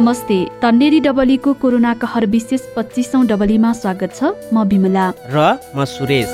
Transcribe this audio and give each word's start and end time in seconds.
नमस्ते 0.00 0.36
तन्नेरी 0.62 0.98
डबलीको 1.04 1.52
कोरोना 1.60 1.92
कहर 1.94 2.24
विशेष 2.26 2.60
पच्चिसौँ 2.76 3.20
डबलीमा 3.26 3.72
स्वागत 3.72 4.14
छ 4.16 4.28
म 4.48 4.62
विमला। 4.64 5.04
र 5.28 5.36
म 5.76 5.84
सुरेश। 5.84 6.30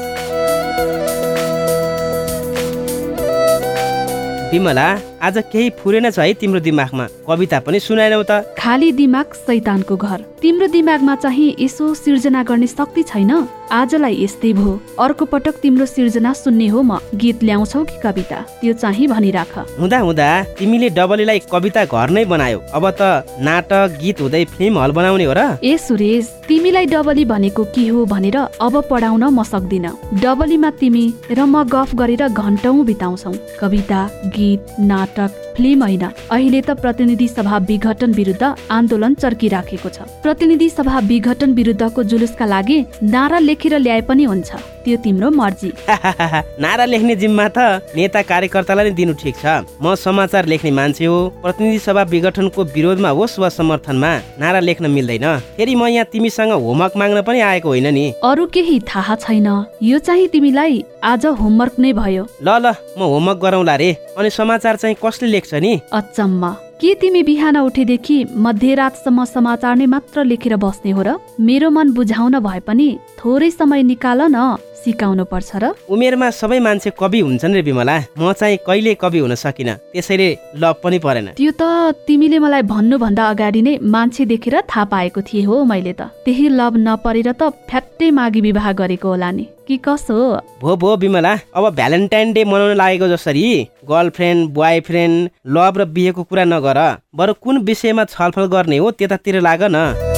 विमला 4.53 4.87
आज 5.27 5.39
केही 5.53 5.71
फुरेन 5.83 6.11
छ 6.11 6.19
है 6.19 6.35
तिम्रो 6.39 6.61
दिमागमा? 6.63 7.05
कविता 7.27 7.59
पनि 7.67 7.79
सुनाएनौ 7.83 8.23
त। 8.23 8.55
खाली 8.55 8.93
दिमाग 8.95 9.35
सैतानको 9.35 9.97
घर। 9.99 10.23
तिम्रो 10.39 10.67
दिमागमा 10.71 11.15
चाहिँ 11.19 11.49
यसो 11.59 11.95
सिर्जना 11.99 12.43
गर्ने 12.47 12.67
शक्ति 12.67 13.03
छैन? 13.03 13.33
आजलाई 13.67 14.23
यस्तै 14.23 14.53
भो 14.55 14.71
अर्को 15.03 15.25
पटक 15.27 15.59
तिम्रो 15.59 15.87
सिर्जना 15.87 16.33
सुन्ने 16.33 16.67
हो 16.71 16.83
म। 16.83 16.99
गीत 17.19 17.43
ल्याउँछौ 17.43 17.83
कि 17.85 17.99
कविता? 17.99 18.39
त्यो 18.63 18.73
चाहिँ 18.79 19.07
भनिराख। 19.11 19.55
हुँदा 19.83 19.99
हुँदा 19.99 20.29
तिमीले 20.55 20.89
डबलीलाई 20.95 21.39
कविता 21.51 21.85
घर 21.91 22.11
नै 22.15 22.25
बनायो। 22.25 22.59
अब 22.71 22.85
त 22.95 23.27
नाटक 23.43 23.99
गीत 23.99 24.21
हुँदै 24.23 24.45
फिल्म 24.55 24.79
हल 24.79 24.93
बनाउने 24.95 25.25
हो 25.27 25.35
र? 25.35 25.59
ए 25.59 25.75
सुरेश 25.75 26.47
तिमीलाई 26.47 26.87
डबली 26.87 27.25
भनेको 27.27 27.65
के 27.75 27.89
हो 27.91 28.07
भनेर 28.07 28.39
अब 28.63 28.75
पढाउन 28.87 29.25
म 29.35 29.43
सक्दिन। 29.43 29.91
डबलीमा 30.23 30.71
तिमी 30.79 31.05
र 31.35 31.41
म 31.43 31.67
गफ 31.67 31.99
गरेर 31.99 32.23
घन्टौँ 32.31 32.79
बिताउँछौ। 32.87 33.35
कविता 33.59 34.01
गीत 34.31 34.79
नाटक 34.79 35.15
Dr. 35.17 35.46
फिल्म 35.57 35.83
होइन। 35.83 36.05
अहिले 36.31 36.61
त 36.61 36.71
प्रतिनिधि 36.77 37.29
सभा 37.29 37.59
विघटन 37.59 38.13
विरुद्ध 38.13 38.55
आन्दोलन 38.71 39.15
चर्किराखेको 39.15 39.89
छ। 39.89 39.99
प्रतिनिधि 40.23 40.69
सभा 40.69 40.99
विघटन 41.09 41.53
विरुद्धको 41.53 42.03
जुलुसका 42.03 42.47
लागि 42.47 42.79
नारा 43.03 43.39
लेखेर 43.39 43.79
ल्याए 43.79 44.01
पनि 44.01 44.25
हुन्छ। 44.25 44.51
त्यो 44.85 44.97
तिम्रो 44.97 45.31
मर्जी। 45.31 45.71
नारा 46.63 46.85
लेख्ने 46.85 47.17
जिम्मा 47.17 47.49
त 47.49 47.83
नेता 47.97 48.23
कार्यकर्तालाई 48.23 48.85
नै 48.85 48.95
दिनु 48.95 49.13
ठिक 49.19 49.35
छ। 49.43 49.67
म 49.83 49.95
समाचार 49.95 50.47
लेख्ने 50.47 50.71
मान्छे 50.71 51.05
हो। 51.05 51.19
प्रतिनिधि 51.43 51.79
सभा 51.79 52.03
विघटनको 52.13 52.65
विरोधमा 52.77 53.11
होस् 53.11 53.39
वा 53.39 53.49
समर्थनमा 53.49 54.13
नारा 54.39 54.61
लेख्न 54.61 54.87
मिल्दैन। 54.87 55.27
फेरि 55.57 55.75
म 55.75 55.87
यहाँ 55.91 56.07
तिमीसँग 56.13 56.53
होमवर्क 56.53 56.97
माग्न 56.97 57.23
पनि 57.23 57.41
आएको 57.41 57.69
होइन 57.69 57.89
नि। 57.95 58.07
अरू 58.23 58.47
केही 58.47 58.79
थाहा 58.87 59.15
छैन। 59.17 59.49
यो 59.83 59.99
चाहिँ 59.99 60.29
तिमीलाई 60.29 60.85
आज 61.03 61.27
होमवर्क 61.41 61.75
नै 61.79 61.93
भयो। 61.93 62.25
ल 62.43 62.49
ल 62.63 62.67
म 62.99 63.01
होमवर्क 63.03 63.39
गरौँला 63.43 63.75
रे। 63.77 63.91
अनि 64.19 64.31
समाचार 64.31 64.77
चाहिँ 64.77 64.97
कसले 65.03 65.29
लेख्छ? 65.29 65.46
नि। 65.55 65.81
अचम्म। 65.93 66.57
के 66.81 66.95
तिमी 66.95 67.23
बिहान 67.23 67.57
उठेदेखि 67.57 68.25
मध्यरातसम्म 68.37 69.25
समाचार 69.25 69.77
नै 69.77 69.87
मात्र 69.87 70.25
लेखेर 70.25 70.57
बस्ने 70.57 70.91
हो 70.91 71.03
र? 71.03 71.17
मेरो 71.41 71.71
मन 71.71 71.93
बुझाउन 71.93 72.39
भए 72.39 72.61
पनि 72.61 72.99
थोरै 73.19 73.51
समय 73.51 73.83
निकाल 73.83 74.23
न। 74.23 74.57
सिकाउनु 74.85 75.25
पर्छ 75.25 75.51
र 75.63 75.65
उमेरमा 75.89 76.29
सबै 76.31 76.59
मान्छे 76.61 76.91
कवि 76.99 77.21
हुन्छन् 77.21 77.55
रे 77.55 77.63
विमला। 77.63 77.97
म 78.19 78.33
चाहिँ 78.33 78.59
कहिले 78.67 78.95
कवि 78.95 79.19
हुन 79.19 79.35
सकिनँ? 79.35 79.75
त्यसैले 79.93 80.29
लभ 80.57 80.77
पनि 80.83 80.99
परेन। 80.99 81.27
त्यो 81.39 81.53
त 81.61 81.63
तिमीले 82.07 82.39
मलाई 82.39 82.63
भन्नुभन्दा 82.63 83.25
अगाडि 83.33 83.61
नै 83.63 83.75
मान्छे 83.83 84.25
देखेर 84.27 84.61
थाहा 84.71 84.85
पाएको 84.93 85.21
थिए 85.23 85.43
हो 85.45 85.65
मैले 85.65 85.93
त। 85.93 86.11
त्यही 86.25 86.47
लभ 86.49 86.73
नपरेर 86.77 87.33
त 87.33 87.43
फ्याट्टै 87.69 88.11
मागी 88.11 88.41
विवाह 88.41 88.73
गरेको 88.73 89.09
होला 89.09 89.31
नि। 89.31 89.47
कि 89.67 89.77
कसो? 89.83 90.15
भो 90.63 90.77
भो 90.79 90.97
विमला 90.97 91.33
अब 91.51 91.65
भ्यालेन्टाइन 91.75 92.33
डे 92.33 92.45
मनाउन 92.47 92.77
लागेको 92.79 93.07
जसरी 93.09 93.47
गर्लफ्रेन्ड 93.91 94.51
बोय 94.55 94.81
फ्रेन्ड 94.87 95.31
लभ 95.51 95.75
र 95.79 95.85
बिहेको 95.91 96.23
कुरा 96.23 96.45
नगर। 96.45 96.79
बरु 97.17 97.33
कुन 97.43 97.59
विषयमा 97.67 98.05
छलफल 98.07 98.47
गर्ने 98.47 98.79
हो 98.79 98.91
त्यतातिर 98.95 99.41
लाग 99.43 99.63
न 99.67 100.16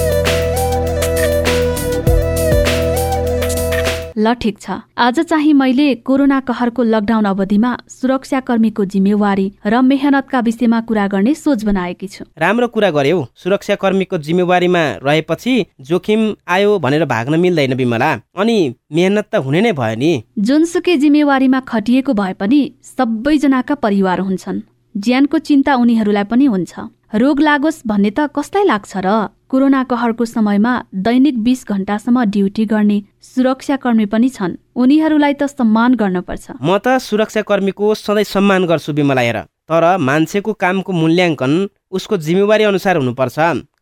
ल 4.18 4.32
ठिक 4.34 4.58
छ। 4.58 4.70
आज 4.98 5.20
चाहिँ 5.20 5.52
मैले 5.54 5.94
कोरोना 6.02 6.38
कहरको 6.40 6.82
लकडाउन 6.82 7.24
अवधिमा 7.24 7.70
सुरक्षाकर्मीको 7.88 8.84
जिम्मेवारी 8.84 9.46
र 9.66 9.80
मेहनतका 9.80 10.40
विषयमा 10.40 10.80
कुरा 10.80 11.06
गर्ने 11.06 11.34
सोच 11.34 11.64
बनाएकी 11.64 12.08
छु। 12.08 12.24
राम्रो 12.38 12.68
कुरा 12.68 12.90
गर्यौ 12.90 13.18
सुरक्षाकर्मीको 13.36 14.18
जिम्मेवारीमा 14.18 14.82
रहेपछि 15.06 15.54
जोखिम 15.80 16.20
आयो 16.48 16.78
भनेर 16.78 17.04
भाग्न 17.04 17.40
मिल्दैन 17.40 17.74
विमला 17.74 18.10
अनि 18.34 18.58
मेहनत 18.92 19.26
त 19.32 19.44
हुने 19.46 19.60
नै 19.60 19.72
भयो 19.72 19.96
नि। 19.96 20.12
जुनसुकै 20.38 20.96
जिम्मेवारीमा 20.98 21.60
खटिएको 21.70 22.12
भए 22.14 22.32
पनि 22.34 22.60
सबैजनाका 22.82 23.74
परिवार 23.86 24.20
हुन्छन्। 24.20 24.60
ज्यानको 24.94 25.38
चिन्ता 25.38 25.74
उनीहरूलाई 25.76 26.24
पनि 26.24 26.44
हुन्छ। 26.44 26.72
रोग 27.12 27.40
लागोस् 27.40 27.80
भन्ने 27.88 28.10
त 28.12 28.28
कसलाई 28.36 28.64
लाग्छ 28.68 28.92
र। 29.00 29.32
कोरोना 29.48 29.82
कहरको 29.88 30.24
समयमा 30.28 30.72
दैनिक 30.92 31.36
बिस 31.40 31.64
घण्टासम्म 31.64 32.24
ड्युटी 32.36 32.64
गर्ने 32.68 32.98
सुरक्षाकर्मी 33.24 34.06
पनि 34.12 34.28
छन्। 34.28 34.56
उनीहरूलाई 34.76 35.34
त 35.40 35.48
सम्मान 35.48 35.94
गर्नुपर्छ 35.96 36.60
म 36.60 36.76
त 36.84 37.00
सुरक्षाकर्मीको 37.00 37.94
सधैँ 37.96 38.28
सम्मान 38.28 38.68
गर्छु 38.68 38.92
विमला 38.92 39.24
हेर। 39.24 39.38
तर 39.64 39.84
मान्छेको 39.96 40.52
कामको 40.52 40.92
मूल्याङ्कन 40.92 41.52
उसको 41.96 42.16
जिम्मेवारी 42.20 42.64
अनुसार 42.68 43.00
हुनुपर्छ। 43.00 43.38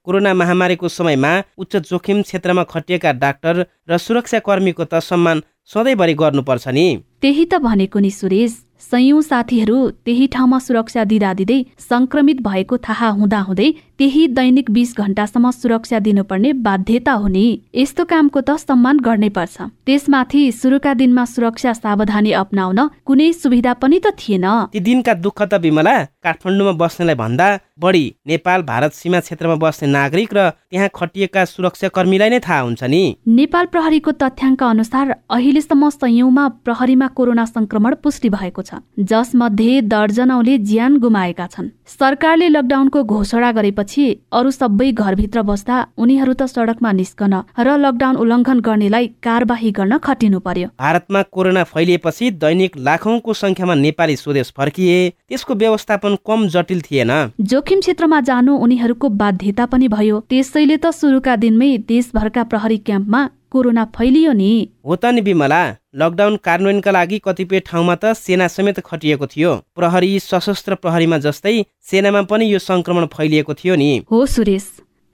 कोरोना 0.07 0.31
महामारीको 0.31 0.87
समयमा 0.87 1.33
उच्च 1.59 1.91
जोखिम 1.91 2.23
क्षेत्रमा 2.23 2.63
खटिएका 2.63 3.13
डाक्टर 3.19 3.55
र 3.91 3.99
सुरक्षाकर्मीको 3.99 4.85
त 4.87 5.03
सम्मान 5.03 5.43
सधैँभरि 5.67 6.15
गर्नुपर्छ 6.15 6.67
नि। 6.71 6.87
त्यही 7.19 7.45
त 7.51 7.59
भनेको 7.59 7.99
नि 7.99 8.11
सुरेश। 8.15 8.66
सयौं 8.93 9.21
साथीहरू 9.21 9.79
त्यही 10.05 10.27
ठाउँमा 10.27 10.59
सुरक्षा 10.59 11.05
दिँदा 11.05 11.33
दिँदै 11.35 11.59
संक्रमित 11.81 12.41
भएको 12.43 12.77
थाहा 12.79 13.09
हुँदाहुँदै 13.11 13.69
त्यही 13.99 14.27
दैनिक 14.29 14.71
बिस 14.71 14.93
घण्टासम्म 14.97 15.51
सुरक्षा 15.51 15.99
दिनुपर्ने 15.99 16.53
बाध्यता 16.65 17.13
हुने 17.13 17.45
यस्तो 17.75 18.05
कामको 18.05 18.41
त 18.41 18.57
सम्मान 18.61 18.97
गर्नै 19.01 19.29
पर्छ। 19.33 19.57
त्यसमाथि 19.87 20.41
सुरुका 20.53 20.93
दिनमा 20.95 21.25
सुरक्षा 21.25 21.73
सावधानी 21.73 22.33
अप्नाउन 22.33 22.81
कुनै 23.07 23.33
सुविधा 23.33 23.73
पनि 23.81 23.99
त 24.05 24.13
थिएन। 24.21 24.47
ती 24.73 24.81
दिनका 24.81 25.15
दुःख 25.25 25.43
त 25.43 25.55
विमला 25.65 25.97
काठमाडौँमा 26.21 26.73
बस्नेलाई 26.77 27.17
भन्दा 27.17 27.47
बढी 27.81 28.05
नेपाल 28.27 28.63
भारत 28.69 28.93
सीमा 28.93 29.21
क्षेत्रमा 29.21 29.57
बस्ने 29.65 29.89
नागरिक 29.89 30.35
र 30.37 30.51
त्यहाँ 30.69 30.89
खटिएका 30.93 31.45
सुरक्षा 31.45 31.89
कर्मीलाई 31.97 32.31
नै 32.31 32.41
थाहा 32.45 32.61
हुन्छ 32.69 32.83
नि। 32.85 33.03
नेपाल 33.25 33.65
प्रहरीको 33.73 34.13
तथ्याङ्क 34.21 34.63
अनुसार 34.63 35.07
अहिलेसम्म 35.31 35.89
संयौंमा 35.97 36.45
प्रहरीमा 36.69 37.09
कोरोना 37.17 37.45
संक्रमण 37.47 37.95
पुष्टि 38.05 38.29
भएको 38.29 38.63
छ। 38.63 38.85
जसमध्ये 39.01 39.81
दर्जनौले 39.89 40.59
ज्यान 40.69 40.97
गुमाएका 41.01 41.47
छन्। 41.47 41.73
सरकारले 41.97 42.49
लकडाउनको 42.49 43.03
घोषणा 43.05 43.53
गरेपछि 43.53 43.85
अरू 44.33 44.51
सबै 44.51 44.91
घरभित्र 44.93 45.43
बस्दा 45.43 45.77
उनीहरू 45.99 46.33
त 46.33 46.43
सडकमा 46.47 46.93
निस्कन 46.93 47.35
र 47.59 47.77
लकडाउन 47.77 48.17
उल्लङ्घन 48.17 48.61
गर्नेलाई 48.61 49.07
कारवाही 49.23 49.71
गर्न 49.71 49.99
खटिनु 49.99 50.41
पर्यो। 50.41 50.69
भारतमा 50.79 51.23
कोरोना 51.33 51.63
फैलिएपछि 51.65 52.31
दैनिक 52.43 52.77
लाखौंको 52.89 53.33
संख्यामा 53.35 53.75
नेपाली 53.75 54.17
स्वदेश 54.17 54.53
फर्किए 54.57 54.99
त्यसको 55.11 55.55
व्यवस्थापन 55.55 56.17
कम 56.27 56.47
जटिल 56.49 56.81
थिएन। 56.81 57.13
जोखिम 57.41 57.81
क्षेत्रमा 57.81 58.21
जानु 58.21 58.57
उनीहरूको 58.57 59.09
बाध्यता 59.09 59.67
पनि 59.67 59.89
भयो। 59.89 60.21
त्यसैले 60.31 60.77
त 60.77 60.91
सुरुका 60.93 61.37
दिनमै 61.37 61.71
देशभरका 61.89 62.43
प्रहरी 62.45 62.79
क्याम्पमा 62.79 63.21
कोरोना 63.57 63.85
फैलियो 63.97 64.33
नि। 64.37 64.53
हो 64.87 64.97
त 64.97 65.13
नि 65.17 65.21
विमला 65.27 65.63
लकडाउन 65.97 66.37
कार्यान्वयनका 66.47 66.91
लागि 66.93 67.19
कतिपय 67.27 67.61
ठाउँमा 67.67 67.95
त 67.97 68.13
सेना 68.17 68.49
समेत 68.55 68.81
खटिएको 68.87 69.27
थियो। 69.27 69.53
प्रहरी 69.77 70.13
सशस्त्र 70.23 70.75
प्रहरीमा 70.77 71.19
जस्तै 71.25 71.57
सेनामा 71.91 72.23
पनि 72.31 72.53
यो 72.53 72.59
संक्रमण 72.63 73.07
फैलिएको 73.15 73.55
थियो 73.55 73.75
नि। 73.77 73.91
हो 74.11 74.25
सुरेश 74.29 74.67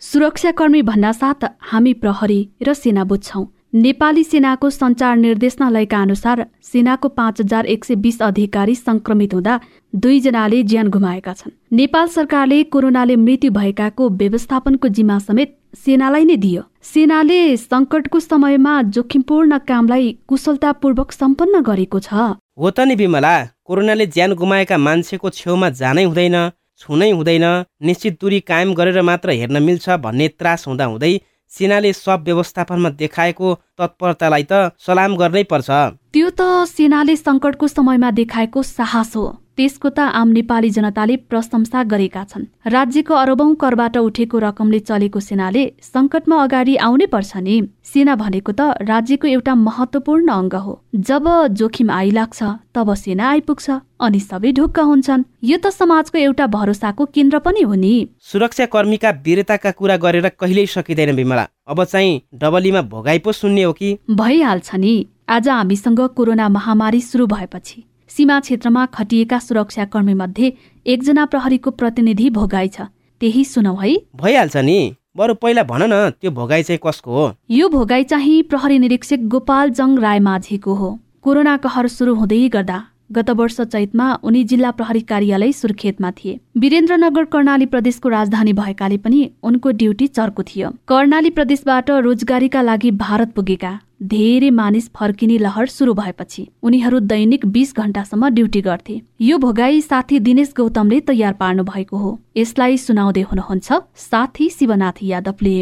सुरक्षाकर्मी 0.02 0.82
भन्नासाथ 0.82 1.44
हामी 1.70 1.92
प्रहरी 2.02 2.41
र 2.66 2.75
सेना 2.75 3.04
बुझ्छौ। 3.06 3.42
नेपाली 3.75 4.22
सेनाको 4.25 4.69
सञ्चार 4.70 5.16
निर्देशनालयका 5.16 6.00
अनुसार 6.02 6.44
सेनाको 6.62 7.08
पाँच 7.10 7.41
हजार 7.41 7.66
एक 7.75 7.84
सय 7.84 7.94
बिस 8.04 8.20
अधिकारी 8.22 8.75
संक्रमित 8.76 9.34
हुँदा 9.34 9.54
दुईजनाले 9.94 10.62
ज्यान 10.62 10.88
गुमाएका 10.88 11.32
छन्। 11.32 11.50
नेपाल 11.76 12.06
सरकारले 12.08 12.62
कोरोनाले 12.72 13.16
मृत्यु 13.16 13.50
भएकाको 13.53 14.08
व्यवस्थापनको 14.10 14.88
जिम्मा 14.88 15.19
समेत 15.19 15.50
सेनालाई 15.76 16.25
नै 16.25 16.37
दियो। 16.37 16.62
सेनाले 16.82 17.40
संकटको 17.56 18.20
समयमा 18.20 18.75
जोखिमपूर्ण 18.88 19.58
कामलाई 19.69 20.06
कुशलतापूर्वक 20.28 21.12
सम्पन्न 21.12 21.61
गरेको 21.62 21.99
छ। 22.00 22.40
हो 22.58 22.70
त 22.70 22.88
नि 22.88 22.94
विमला 22.96 23.34
कोरोनाले 23.69 24.06
ज्यान 24.08 24.32
गुमाएका 24.32 24.76
मान्छेको 24.78 25.31
छेउमा 25.31 25.69
जानै 25.76 26.05
हुँदैन 26.05 26.37
छुनै 26.81 27.11
हुँदैन 27.12 27.46
निश्चित 27.84 28.20
दूरी 28.20 28.40
कायम 28.49 28.72
गरेर 28.75 29.02
मात्र 29.02 29.37
हेर्न 29.40 29.62
मिल्छ 29.62 30.00
भन्ने 30.00 30.28
त्रास 30.40 30.66
हुँदा 30.69 30.84
हुँदै 30.88 31.12
सेनाले 31.52 31.93
सब 31.93 32.25
व्यवस्थापनमा 32.25 32.90
देखाएको 32.96 33.49
तत्परतालाई 33.78 34.44
त 34.49 34.72
सलाम 34.81 35.16
गर्नै 35.20 35.44
पर्छ। 35.52 35.70
त्यो 36.14 36.31
त 36.38 36.69
सेनाले 36.69 37.14
सङ्कटको 37.17 37.67
समयमा 37.69 38.11
देखाएको 38.17 38.62
साहस 38.62 39.12
हो। 39.17 39.25
त्यसको 39.56 39.88
त 39.88 39.99
आम 40.12 40.29
नेपाली 40.37 40.70
जनताले 40.76 41.14
प्रशंसा 41.29 41.82
गरेका 41.88 42.25
छन्। 42.25 42.44
राज्यको 42.69 43.14
अरबौं 43.17 43.55
करबाट 43.62 43.97
उठेको 43.97 44.38
रकमले 44.44 44.81
चलेको 44.88 45.20
सेनाले 45.20 45.62
सङ्कटमा 45.81 46.37
अगाडि 46.44 46.75
आउनै 46.87 47.06
पर्छ 47.14 47.32
नि। 47.47 47.56
सेना 47.93 48.14
भनेको 48.20 48.53
त 48.53 48.85
राज्यको 48.93 49.26
एउटा 49.29 49.55
महत्वपूर्ण 49.55 50.29
अङ्ग 50.29 50.55
हो। 50.64 50.75
जब 51.09 51.25
जोखिम 51.56 51.88
आइलाग्छ 51.91 52.41
तब 52.76 52.93
सेना 53.05 53.25
आइपुग्छ 53.31 53.70
अनि 54.05 54.20
सबै 54.20 54.53
ढुक्क 54.53 54.79
हुन्छन्। 54.93 55.25
यो 55.49 55.56
त 55.64 55.73
समाजको 55.73 56.19
एउटा 56.19 56.47
भरोसाको 56.56 57.09
केन्द्र 57.09 57.38
पनि 57.41 57.62
हो 57.64 57.75
नि। 57.81 57.94
सुरक्षा 58.20 58.67
कर्मीका 58.69 59.11
वीरताका 59.25 59.70
कुरा 59.81 59.97
गरेर 60.05 60.29
कहिल्यै 60.37 60.67
सकिँदैन 60.76 61.17
विमला 61.17 61.49
अब 61.73 61.85
चाहिँ 61.85 62.20
डबलीमा 62.37 62.82
भोगाइ 62.93 63.19
पो 63.25 63.32
सुन्ने 63.32 63.62
हो 63.62 63.73
कि? 63.73 63.97
भइहाल्छ 64.11 64.75
नि। 64.76 64.94
आज 65.28 65.48
हामीसँग 65.48 66.00
कोरोना 66.16 66.48
महामारी 66.48 67.00
सुरु 67.00 67.26
भएपछि 67.26 67.82
सीमा 68.08 68.40
क्षेत्रमा 68.40 68.86
खटिएका 68.86 69.38
सुरक्षाकर्मी 69.38 70.14
मध्ये 70.14 70.52
एकजना 70.86 71.24
प्रहरीको 71.26 71.70
प्रतिनिधि 71.70 72.30
भोगाई 72.30 72.69
छ। 72.69 72.80
त्यही 73.20 73.44
सुनौ 73.44 73.74
है। 73.76 73.94
भइहाल्छ 74.16 74.56
नि। 74.56 74.96
बरु 75.16 75.34
पहिला 75.34 75.62
भन 75.62 75.82
न 75.82 76.10
त्यो 76.10 76.30
भोगाई 76.30 76.62
चाहिँ 76.62 76.80
कसको 76.86 77.10
हो? 77.12 77.32
यो 77.50 77.69
भोगाई 77.69 78.04
चाहिँ 78.04 78.42
प्रहरी 78.42 78.78
निरीक्षक 78.78 79.19
गोपाल 79.32 79.70
जङ 79.70 79.98
राय 79.98 80.19
माझीको 80.19 80.74
हो। 80.74 80.98
कोरोना 81.22 81.56
कहर 81.56 81.88
सुरु 81.88 82.14
हुँदै 82.14 82.48
गर्दा 82.48 82.84
गत 83.12 83.31
वर्ष 83.31 83.61
चैतमा 83.62 84.06
उनी 84.25 84.43
जिल्ला 84.44 84.70
प्रहरी 84.70 85.00
कार्यालय 85.03 85.53
सुर्खेतमा 85.53 86.11
थिए। 86.11 86.38
वीरेन्द्रनगर 86.59 87.25
कर्णाली 87.25 87.67
प्रदेशको 87.67 88.09
राजधानी 88.09 88.53
भएकाले 88.53 88.97
पनि 88.99 89.31
उनको 89.43 89.70
ड्युटी 89.70 90.06
चर्को 90.09 90.43
थियो। 90.43 90.70
कर्णाली 90.88 91.31
प्रदेशबाट 91.31 91.91
रोजगारीका 91.91 92.62
लागि 92.62 92.91
भारत 92.99 93.32
पुगेका 93.32 93.73
धेरै 94.03 94.50
मानिस 94.50 94.88
फर्किने 94.97 95.37
लहर 95.38 95.67
सुरु 95.67 95.94
भएपछि 95.94 96.47
उनीहरू 96.62 97.00
दैनिक 97.03 97.47
बिस 97.47 97.76
घण्टासम्म 97.76 98.29
ड्युटी 98.29 98.61
गर्थे। 98.61 99.00
यो 99.20 99.38
भोगाई 99.38 99.81
साथी 99.81 100.19
दिनेश 100.20 100.53
गौतमले 100.56 101.00
तयार 101.00 101.32
पार्नु 101.35 101.64
भएको 101.64 101.97
हो। 101.97 102.19
यसलाई 102.37 102.76
सुनाउँदै 102.79 103.23
हुनुहुन्छ 103.23 103.73
साथी 104.03 104.49
शिवनाथ 104.49 105.03
यादवले। 105.03 105.56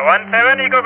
one 0.00 0.20
seven 0.26 0.60
eco 0.66 0.80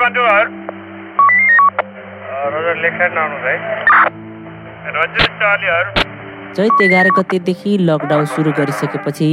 controller 2.44 2.52
Roger 2.52 2.76
left 2.76 2.98
side 2.98 3.18
आउनुहोस् 3.18 3.46
है 3.46 4.92
रोजर 4.92 5.26
चार्लीहरू 5.40 6.03
चैत 6.55 6.81
एघार 6.81 7.07
गतेदेखि 7.17 7.71
लकडाउन 7.79 8.25
सुरु 8.33 8.51
गरिसकेपछि 8.57 9.25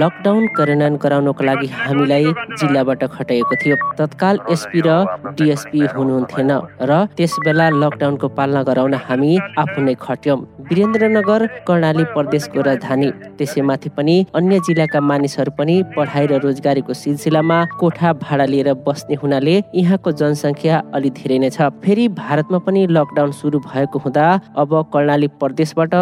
लकडाउन 0.00 0.46
कार्यान्वयन 0.56 0.94
गराउनको 1.02 1.44
लागि 1.44 1.66
हामीलाई 1.70 2.24
जिल्लाबाट 2.58 3.04
खटाइएको 3.14 3.54
थियो। 3.62 3.76
तत्काल 3.98 4.38
एसपी 4.50 4.80
र 4.86 4.88
डिएसपी 5.38 5.80
हुनुहुन्थेन 5.94 6.50
र 6.90 6.92
त्यस 7.16 7.34
बेला 7.46 7.68
लकडाउनको 7.82 8.28
पालना 8.38 8.62
गराउन 8.68 8.94
हामी 9.06 9.30
आफू 9.62 9.82
नै 9.86 9.94
खट्यौँ। 10.02 10.38
वीरेन्द्रनगर 10.66 11.46
कर्णाली 11.68 12.04
प्रदेशको 12.14 12.60
राजधानी 12.68 13.10
त्यसैमाथि 13.38 13.88
पनि 13.94 14.16
अन्य 14.34 14.58
जिल्लाका 14.66 15.00
मानिसहरू 15.10 15.50
पनि 15.54 15.76
पढाइ 15.94 16.26
र 16.26 16.42
रोजगारीको 16.42 16.92
सिलसिलामा 17.02 17.58
कोठा 17.78 18.12
भाडा 18.24 18.46
लिएर 18.50 18.72
बस्ने 18.82 19.14
हुनाले 19.22 19.54
यहाँको 19.78 20.10
जनसङ्ख्या 20.18 20.82
अलि 20.90 21.10
धेरै 21.22 21.38
नै 21.38 21.50
छ। 21.54 21.70
फेरि 21.86 22.08
भारतमा 22.18 22.58
पनि 22.66 22.86
लकडाउन 22.90 23.30
सुरु 23.38 23.62
भएको 23.62 23.98
हुँदा 24.02 24.26
अब 24.58 24.70
कर्णाली 24.90 25.28
प्रदेशबाट 25.38 25.94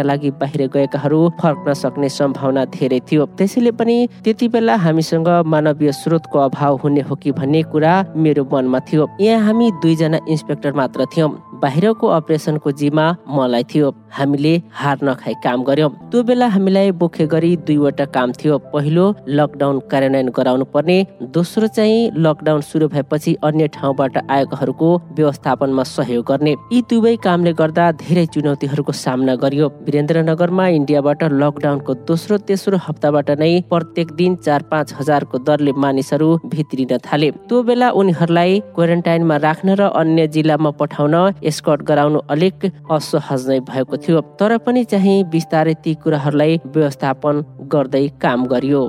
रोजगारी 0.00 0.08
लागि 0.08 0.30
बाहिर 0.40 0.66
गएकाहरू 0.72 1.28
फर्कन 1.40 1.72
सक्ने 1.74 2.08
सम्भावना 2.08 2.64
धेरै 2.64 3.00
थियो। 3.00 3.26
त्यसैले 3.36 3.70
पनि 3.70 4.08
त्यति 4.24 4.48
बेला 4.48 4.76
हामीसँग 4.76 5.28
मानवीय 5.46 5.92
स्रोतको 5.92 6.38
अभाव 6.38 6.76
हुने 6.82 7.00
हो 7.00 7.14
कि 7.16 7.32
भन्ने 7.32 7.62
कुरा 7.62 7.92
मेरो 8.16 8.48
मनमा 8.52 8.78
थियो। 8.80 9.08
यहाँ 9.20 9.44
हामी 9.46 9.70
दुईजना 9.82 10.18
इन्सपेक्टर 10.28 10.72
मात्र 10.72 11.06
थियौँ। 11.16 11.30
बाहिरको 11.62 12.06
अपरेसनको 12.18 12.70
जिम्मा 12.72 13.06
मलाई 13.28 13.64
थियो। 13.70 13.88
हामीले 14.10 14.52
हार 14.74 14.98
नखाई 15.04 15.34
काम 15.44 15.62
गर्यौँ 15.64 15.90
त्यो 16.10 16.22
बेला 16.28 16.46
हामीलाई 16.50 16.90
मुख्य 17.00 17.26
गरी 17.26 17.50
दुईवटा 17.66 18.04
काम 18.14 18.32
थियो। 18.34 18.58
पहिलो 18.72 19.04
लकडाउन 19.28 19.78
कार्यान्वयन 19.90 20.28
गराउनु 20.36 20.64
पर्ने 20.74 20.96
दोस्रो 21.34 21.66
चाहिँ 21.76 22.10
लकडाउन 22.16 22.60
सुरु 22.60 22.88
भएपछि 22.88 23.34
अन्य 23.44 23.66
ठाउँबाट 23.76 24.16
आएकाहरूको 24.30 24.88
व्यवस्थापनमा 25.16 25.82
सहयोग 25.86 26.24
गर्ने। 26.26 26.54
यी 26.72 26.80
दुवै 26.90 27.14
कामले 27.24 27.52
गर्दा 27.60 27.84
धेरै 28.02 28.26
चुनौतीहरूको 28.34 28.92
सामना 28.92 29.34
गरियो। 29.44 29.68
वीरेन्द्रनगरमा 29.86 30.66
इन्डियाबाट 30.78 31.22
लकडाउनको 31.32 31.94
दोस्रो 32.08 32.38
तेस्रो 32.48 32.76
हप्ताबाट 32.86 33.30
नै 33.38 33.52
प्रत्येक 33.70 34.10
दिन 34.18 34.34
चार 34.42 34.62
पाँच 34.70 34.94
हजारको 34.98 35.38
दरले 35.46 35.72
मानिसहरू 35.78 36.28
भित्रिन 36.50 36.98
थाले। 37.06 37.30
त्यो 37.46 37.62
बेला 37.62 37.90
उनीहरूलाई 37.94 38.60
क्वारेन्टाइनमा 38.74 39.36
राख्न 39.46 39.68
र 39.78 39.88
अन्य 39.94 40.26
जिल्लामा 40.34 40.70
पठाउन 40.80 41.14
एस्कट 41.50 41.82
गराउनु 41.90 42.20
अलिक 42.36 42.70
असहज 42.96 43.48
नै 43.50 43.58
भएको 43.70 43.96
थियो 44.06 44.20
तर 44.40 44.56
पनि 44.66 44.84
चाहिँ 44.94 45.18
बिस्तारै 45.34 45.74
ती 45.84 45.94
कुराहरूलाई 46.02 46.56
व्यवस्थापन 46.66 47.44
गर्दै 47.74 48.06
काम 48.24 48.46
गरियो। 48.54 48.82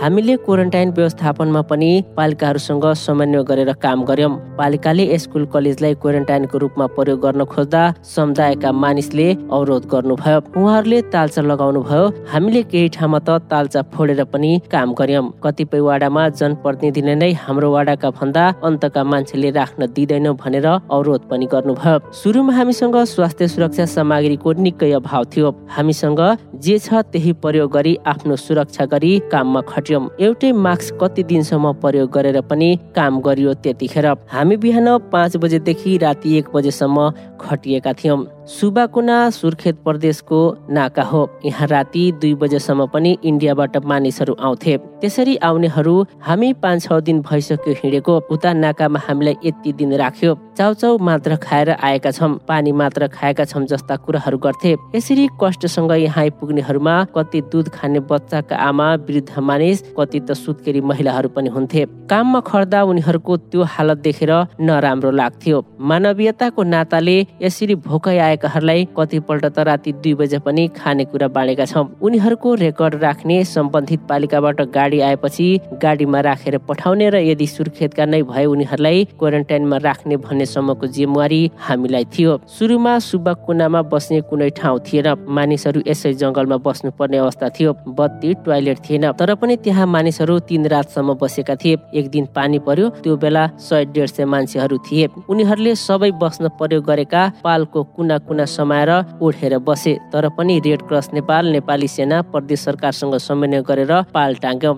हामीले 0.00 0.34
क्वारेन्टाइन 0.46 0.90
व्यवस्थापनमा 0.96 1.60
पनि 1.70 1.90
पालिकाहरूसँग 2.16 2.84
समन्वय 2.96 3.42
गरेर 3.44 3.72
काम 3.82 4.04
गर्यौँ 4.06 4.30
पालिकाले 4.58 5.18
स्कुल 5.18 5.46
कलेजलाई 5.54 5.94
क्वारेन्टाइनको 6.02 6.58
रूपमा 6.62 6.86
प्रयोग 6.94 7.20
गर्न 7.20 7.44
खोज्दा 7.44 7.82
समुदायका 8.06 8.70
मानिसले 8.72 9.26
अवरोध 9.50 9.86
गर्नुभयो। 9.92 10.38
उहाँहरूले 10.54 11.00
तालचा 11.12 11.42
लगाउनु 11.42 11.80
भयो 11.82 12.04
हामीले 12.30 12.62
केही 12.70 12.88
ठाउँमा 12.94 13.18
त 13.26 13.30
तालचा 13.50 13.82
फोडेर 13.90 14.22
पनि 14.30 14.50
काम 14.70 14.92
गर्यौँ 14.94 15.24
कतिपय 15.42 15.80
वाडामा 15.88 16.28
जनप्रतिनिधिले 16.38 17.14
नै 17.18 17.32
हाम्रो 17.42 17.70
वाडाका 17.74 18.10
भन्दा 18.20 18.44
अन्तका 18.62 19.02
मान्छेले 19.02 19.50
राख्न 19.58 19.90
दिँदैनौ 19.98 20.32
भनेर 20.38 20.66
अवरोध 20.94 21.26
पनि 21.26 21.46
गर्नुभयो। 21.50 22.12
सुरुमा 22.14 22.52
हामीसँग 22.54 22.96
स्वास्थ्य 23.14 23.48
सुरक्षा 23.48 23.86
सामग्रीको 23.96 24.52
निकै 24.62 24.92
अभाव 25.02 25.24
थियो। 25.34 25.50
हामीसँग 25.74 26.22
जे 26.62 26.78
छ 26.78 27.02
त्यही 27.10 27.32
प्रयोग 27.42 27.72
गरी 27.74 27.96
आफ्नो 28.06 28.36
सुरक्षा 28.46 28.84
गरी 28.94 29.12
काममा 29.34 29.60
खट 29.66 29.86
खट्यौँ 29.88 30.08
एउटै 30.20 30.50
मास्क 30.54 30.98
कति 31.00 31.22
दिनसम्म 31.24 31.72
प्रयोग 31.80 32.10
गरेर 32.12 32.40
पनि 32.44 32.68
काम 32.96 33.20
गरियो 33.24 33.52
त्यतिखेर। 33.56 34.06
हामी 34.28 34.56
बिहान 34.60 34.88
पाँच 35.08 35.36
बजेदेखि 35.36 35.96
राति 35.98 36.36
एक 36.38 36.48
बजेसम्म 36.54 37.08
खटिएका 37.40 37.92
थियौँ। 37.94 38.18
सुबाकुना 38.48 39.16
सुर्खेत 39.30 39.76
प्रदेशको 39.84 40.40
नाका 40.70 41.02
हो। 41.02 41.22
यहाँ 41.44 41.66
राति 41.68 42.04
दुई 42.20 42.34
बजेसम्म 42.34 42.86
पनि 42.92 43.16
इन्डियाबाट 43.24 43.76
मानिसहरू 43.84 44.36
आउँथे। 44.40 44.76
त्यसरी 45.00 45.36
आउनेहरू 45.42 45.94
हामी 46.22 46.52
पाँच 46.62 46.82
छ 46.82 46.92
दिन 47.06 47.20
भइसक्यो 47.22 47.74
हिँडेको 47.80 48.14
उता 48.30 48.52
नाकामा 48.54 49.00
हामीलाई 49.06 49.36
यति 49.44 49.72
दिन 49.72 49.92
राख्यो। 49.96 50.34
चाउचाउ 50.58 50.96
मात्र 50.98 51.36
खाएर 51.36 51.70
आएका 51.70 52.10
छौँ 52.10 52.30
पानी 52.48 52.72
मात्र 52.72 53.08
खाएका 53.08 53.44
छौँ 53.44 53.64
जस्ता 53.66 53.96
कुराहरू 53.96 54.38
गर्थे। 54.38 54.74
यसरी 54.94 55.28
कष्टसँग 55.42 55.92
यहाँ 55.92 56.22
आइपुग्नेहरूमा 56.22 56.94
कति 57.16 57.40
दुध 57.52 57.68
खाने 57.74 58.00
बच्चाका 58.08 58.56
आमा 58.58 58.88
वृद्ध 59.04 59.38
मानिस 59.40 59.82
कति 59.98 60.20
त 60.20 60.32
सुत्केरी 60.34 60.80
महिलाहरू 60.80 61.28
पनि 61.36 61.48
हुन्थे। 61.50 61.84
काममा 62.10 62.40
खर्दा 62.40 62.82
उनीहरूको 62.84 63.36
त्यो 63.52 63.62
हालत 63.68 63.98
देखेर 64.00 64.32
नराम्रो 64.60 65.10
लाग्थ्यो। 65.12 65.64
मानवीयताको 65.80 66.62
नाताले 66.64 67.16
यसरी 67.42 67.74
भोकै 67.86 68.16
आए 68.18 68.26
आएकाहरूलाई 68.28 68.88
कतिपल्ट 68.96 69.44
त 69.46 69.58
राति 69.66 69.92
दुई 69.94 70.14
बजे 70.14 70.38
पनि 70.40 70.66
खानेकुरा 70.76 71.28
बाँडेका 71.28 71.64
छौँ। 71.66 71.86
उनीहरूको 72.00 72.54
रेकर्ड 72.56 72.94
राख्ने 73.02 73.36
सम्बन्धित 73.46 74.00
पालिकाबाट 74.08 74.60
गाडी 74.68 74.86
आएपछि 74.96 75.46
गाडीमा 75.82 76.20
राखेर 76.20 76.58
पठाउने 76.58 77.08
र 77.10 77.16
यदि 77.20 77.46
सुर्खेतका 77.46 78.04
नै 78.04 78.22
भए 78.22 78.44
उनीहरूलाई 78.44 79.04
क्वारेन्टाइनमा 79.18 79.76
राख्ने 79.76 80.16
भन्नेसम्मको 80.16 80.86
जिम्मेवारी 80.86 81.40
हामीलाई 81.60 82.04
थियो। 82.04 82.32
सुरुमा 82.48 82.98
सुब्बा 82.98 83.32
कुनामा 83.44 83.82
बस्ने 83.92 84.20
कुनै 84.30 84.50
ठाउँ 84.56 84.78
थिएन। 84.80 85.08
मानिसहरू 85.28 85.82
यसै 85.86 86.12
जङ्गलमा 86.14 86.56
बस्नुपर्ने 86.66 87.18
अवस्था 87.18 87.48
थियो। 87.48 87.70
बत्ती 87.98 88.34
टोयलेट 88.44 88.78
थिएन। 88.78 89.04
तर 89.12 89.34
पनि 89.34 89.56
त्यहाँ 89.56 89.86
मानिसहरू 89.86 90.38
तिन 90.48 90.66
रातसम्म 90.66 91.14
बसेका 91.20 91.54
थिए। 91.54 91.76
एक 91.94 92.08
दिन 92.10 92.24
पानी 92.34 92.58
पर्यो। 92.58 92.88
त्यो 93.04 93.16
बेला 93.16 93.46
सय 93.58 93.84
डेढ 93.92 94.08
सय 94.08 94.24
मान्छेहरू 94.24 94.78
थिए। 94.78 95.08
उनीहरूले 95.28 95.74
सबै 95.74 96.10
बस्न 96.16 96.48
प्रयोग 96.58 96.84
गरेका 96.84 97.22
पालको 97.44 97.82
कुना 97.96 98.18
कुना 98.18 98.44
समाएर 98.46 98.90
ओढेर 99.20 99.58
बसे। 99.58 99.98
तर 100.12 100.28
पनि 100.38 100.58
रेड 100.64 100.82
क्रस 100.88 101.10
नेपाल 101.12 101.46
नेपाली 101.52 101.88
सेना 101.88 102.22
प्रदेश 102.22 102.60
सरकारसँग 102.60 103.16
समन्वय 103.18 103.62
गरेर 103.62 103.92
पाल 104.14 104.34
टाङ्ग्यौँ 104.42 104.77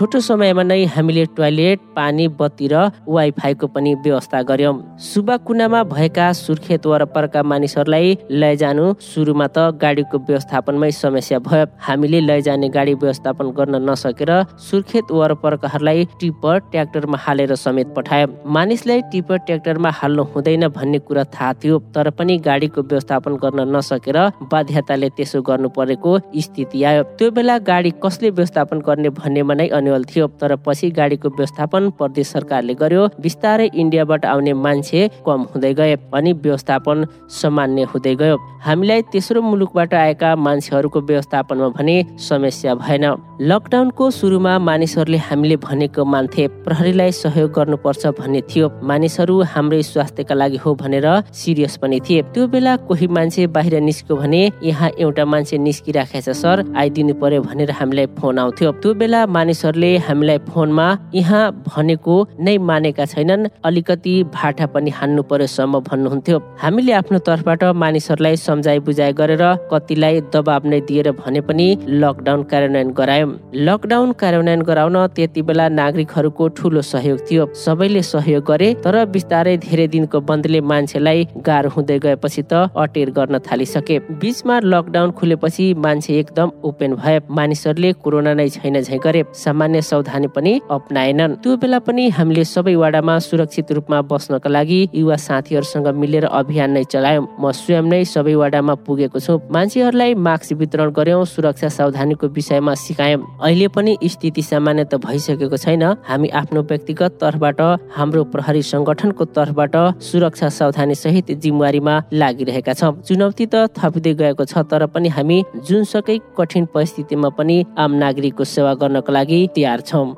छोटो 0.00 0.20
समयमा 0.24 0.62
नै 0.64 0.84
हामीले 0.92 1.22
टोयलेट 1.36 1.80
पानी 1.96 2.26
बत्ती 2.36 2.66
र 2.72 2.74
वाइफाईको 3.14 3.66
पनि 3.72 3.90
व्यवस्था 4.04 4.40
गर्यौँ 4.50 4.72
सुबा 5.06 5.36
कुनामा 5.44 5.82
भएका 5.90 6.28
सुर्खेत 6.38 6.86
वरपरका 6.90 7.42
मानिसहरूलाई 7.52 8.16
लैजानु 8.32 8.86
सुरुमा 9.08 9.46
त 9.56 9.76
गाडीको 9.82 10.18
व्यवस्थापनमै 10.28 10.90
समस्या 11.00 11.38
भयो। 11.48 11.66
हामीले 11.88 12.20
लैजाने 12.28 12.68
गाडी 12.76 12.94
व्यवस्थापन 13.02 13.50
गर्न 13.58 13.76
नसकेर 13.90 14.32
सुर्खेत 14.68 15.12
वरपरकाहरूलाई 15.18 16.04
टिपर 16.20 16.56
ट्र्याक्टरमा 16.70 17.18
हालेर 17.26 17.54
समेत 17.64 17.92
पठायो। 17.96 18.32
मानिसलाई 18.56 19.00
टिपर 19.12 19.44
ट्र्याक्टरमा 19.44 19.90
हाल्नु 20.00 20.24
हुँदैन 20.32 20.68
भन्ने 20.80 20.98
कुरा 21.10 21.24
थाहा 21.36 21.52
थियो 21.60 21.78
तर 21.92 22.10
पनि 22.16 22.38
गाडीको 22.48 22.86
व्यवस्थापन 22.88 23.36
गर्न 23.44 23.68
नसकेर 23.76 24.18
बाध्यताले 24.48 25.12
त्यसो 25.20 25.44
गर्नु 25.50 25.68
परेको 25.76 26.18
स्थिति 26.48 26.84
आयो। 26.88 27.02
त्यो 27.20 27.30
बेला 27.36 27.58
गाडी 27.70 27.94
कसले 28.00 28.30
व्यवस्थापन 28.40 28.84
गर्ने 28.88 29.16
भन्नेमा 29.20 29.60
नै 29.60 29.68
म्यानुअल 29.90 30.04
थियो 30.04 30.26
तर 30.40 30.54
पछि 30.66 30.90
गाडीको 30.90 31.28
व्यवस्थापन 31.28 31.90
प्रदेश 31.98 32.26
सरकारले 32.28 32.74
गर्यो। 32.74 33.06
बिस्तारै 33.20 33.68
इन्डियाबाट 33.74 34.24
आउने 34.24 34.52
मान्छे 34.54 35.00
कम 35.26 35.40
हुँदै 35.50 35.72
गए 35.74 35.94
अनि 36.14 36.32
व्यवस्थापन 36.32 37.04
सामान्य 37.28 37.82
हुँदै 37.90 38.14
गयो। 38.14 38.36
हामीलाई 38.66 39.02
तेस्रो 39.12 39.42
मुलुकबाट 39.42 39.94
आएका 39.94 40.30
मान्छेहरूको 40.36 41.00
व्यवस्थापनमा 41.00 41.68
भने 41.74 41.96
समस्या 42.18 42.74
भएन। 42.76 43.04
लकडाउनको 43.42 44.10
सुरुमा 44.10 44.58
मानिसहरूले 44.60 45.18
हामीले 45.18 45.56
भनेको 45.56 46.04
मान्थे 46.04 46.46
प्रहरीलाई 46.64 47.10
सहयोग 47.12 47.50
गर्नुपर्छ 47.50 48.06
भन्ने 48.18 48.40
थियो। 48.46 48.66
मानिसहरू 48.82 49.34
हाम्रै 49.52 49.82
स्वास्थ्यका 49.82 50.34
लागि 50.34 50.58
हो 50.64 50.74
भनेर 50.74 51.06
सिरियस 51.32 51.76
पनि 51.82 51.98
थिए। 52.06 52.22
त्यो 52.30 52.46
बेला 52.46 52.76
कोही 52.86 53.06
मान्छे 53.08 53.46
बाहिर 53.48 53.80
निस्क्यो 53.80 54.16
भने 54.16 54.42
यहाँ 54.62 54.90
एउटा 55.00 55.24
मान्छे 55.24 55.58
निस्किराखेछ 55.58 56.28
सर। 56.36 56.56
आइदिनु 56.76 57.14
पर्यो 57.16 57.40
भनेर 57.42 57.70
हामीलाई 57.80 58.06
फोन 58.20 58.38
आउँथ्यो। 58.38 58.70
त्यो 58.82 58.94
बेला 58.94 59.20
मानिसहरूले 59.26 59.79
हामीलाई 60.06 60.38
फोनमा 60.48 60.86
यहाँ 61.14 61.42
भनेको 61.66 62.14
नै 62.40 62.56
मानेका 62.58 63.04
छैनन्। 63.04 63.48
अलिकति 63.64 64.14
भाटा 64.34 64.66
पनि 64.66 64.90
हान्नु 64.90 65.22
पर्योसम्म 65.22 65.80
भन्नुहुन्थ्यो। 65.88 66.38
हामीले 66.62 66.92
आफ्नो 66.92 67.18
तर्फबाट 67.18 67.64
मानिसहरूलाई 67.82 68.36
सम्झाइ 68.36 68.78
बुझाइ 68.86 69.12
गरेर 69.12 69.44
कतिलाई 69.72 70.20
दबाब 70.34 70.66
नै 70.66 70.80
दिएर 70.88 71.10
भने 71.20 71.40
पनि 71.40 71.66
लकडाउन 71.88 72.42
कार्यान्वयन 72.50 72.90
गरायौँ। 72.90 73.30
लकडाउन 73.54 74.12
कार्यान्वयन 74.20 74.62
गराउन 74.62 74.96
त्यति 75.16 75.42
बेला 75.42 75.68
नागरिकहरूको 75.68 76.48
ठुलो 76.56 76.82
सहयोग 76.82 77.18
थियो। 77.30 77.46
सबैले 77.54 78.02
सहयोग 78.02 78.44
गरे 78.44 78.68
तर 78.84 79.04
बिस्तारै 79.06 79.56
धेरै 79.56 79.86
दिनको 79.88 80.20
बन्दले 80.20 80.60
मान्छेलाई 80.60 81.26
गाह्रो 81.46 81.70
हुँदै 81.76 81.98
गएपछि 81.98 82.42
त 82.42 82.52
अटेर 82.76 83.10
गर्न 83.10 83.38
थालिसके। 83.46 83.98
बिचमा 84.20 84.60
लकडाउन 84.64 85.10
खुलेपछि 85.18 85.72
मान्छे 85.84 86.18
एकदम 86.18 86.50
ओपेन 86.64 86.94
भए। 86.94 87.18
मानिसहरूले 87.30 87.92
कोरोना 88.02 88.32
नै 88.34 88.48
छैन 88.48 88.80
झै 88.80 88.98
गरे 89.04 89.22
सामान्य 89.60 89.80
सावधानी 89.82 90.26
पनि 90.32 90.52
अप्नाएनन्। 90.72 91.44
त्यो 91.44 91.56
बेला 91.60 91.78
पनि 91.84 92.08
हामीले 92.16 92.44
सबै 92.44 92.74
वाडामा 92.80 93.18
सुरक्षित 93.20 93.72
रूपमा 93.76 94.00
बस्नका 94.08 94.48
लागि 94.48 94.80
युवा 94.96 95.16
साथीहरूसँग 95.20 95.88
मिलेर 96.00 96.24
अभियान 96.24 96.70
नै 96.72 96.84
चलायौँ। 96.88 97.28
म 97.36 97.52
स्वयं 97.52 97.84
नै 97.84 98.00
सबै 98.08 98.34
वाडामा 98.40 98.74
पुगेको 98.88 99.20
छु। 99.20 99.36
मान्छेहरूलाई 99.52 100.14
मास्क 100.16 100.56
वितरण 100.56 100.88
गर्यौँ 100.96 101.24
सुरक्षा 101.28 101.68
सावधानीको 101.68 102.26
विषयमा 102.32 102.74
सिकायौँ। 102.74 103.20
अहिले 103.44 103.68
पनि 103.68 103.92
स्थिति 104.00 104.42
सामान्य 104.42 104.84
त 104.88 104.96
भइसकेको 104.96 105.56
छैन। 105.60 105.84
हामी 106.08 106.28
आफ्नो 106.40 106.60
व्यक्तिगत 106.64 107.20
तर्फबाट 107.20 107.60
हाम्रो 107.92 108.24
प्रहरी 108.32 108.62
संगठनको 108.64 109.24
तर्फबाट 109.36 109.76
सुरक्षा 110.00 110.48
सावधानी 110.48 110.94
सहित 110.94 111.36
जिम्मेवारीमा 111.36 111.94
लागिरहेका 112.16 112.72
छौँ। 112.80 113.04
चुनौती 113.04 113.44
त 113.52 113.68
थपिँदै 113.76 114.14
गएको 114.16 114.44
छ 114.48 114.64
तर 114.64 114.88
पनि 114.88 115.08
हामी 115.12 115.38
जुनसुकै 115.68 116.16
कठिन 116.32 116.64
परिस्थितिमा 116.72 117.28
पनि 117.36 117.56
आम 117.76 117.90
नागरिकको 118.00 118.44
सेवा 118.46 118.72
गर्नको 118.80 119.12
लागि 119.12 119.40
तयार 119.54 119.80
छौँ। 119.80 120.08